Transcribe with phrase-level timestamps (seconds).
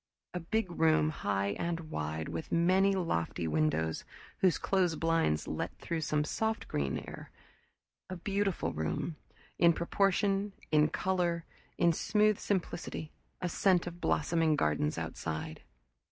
[0.33, 4.03] A big room, high and wide, with many lofty windows
[4.39, 7.29] whose closed blinds let through soft green lit air;
[8.09, 9.17] a beautiful room,
[9.59, 11.45] in proportion, in color,
[11.77, 13.11] in smooth simplicity;
[13.41, 15.61] a scent of blossoming gardens outside.